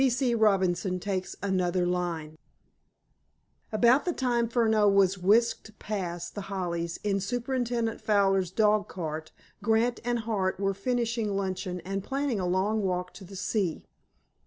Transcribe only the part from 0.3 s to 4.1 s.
Robinson Takes Another Line About